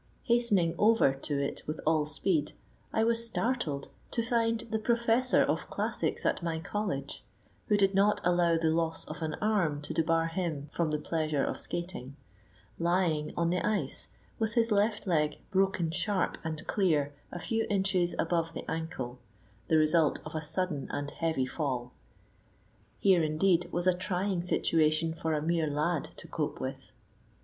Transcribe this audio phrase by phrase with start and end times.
[0.23, 2.53] Hastening over to it with all speed,
[2.91, 8.57] I was startled to find the professor of classics at my college—who did not allow
[8.57, 13.63] the loss of an arm to debar him from the pleasure of skating—lying on the
[13.63, 14.07] ice,
[14.39, 19.19] with his left leg broken sharp and clear a few inches above the ankle,
[19.67, 21.91] the result of a sudden and heavy fall.
[22.97, 26.91] Here, indeed, was a trying situation for a mere lad to cope with.